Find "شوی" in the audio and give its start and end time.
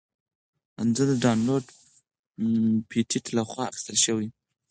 4.05-4.27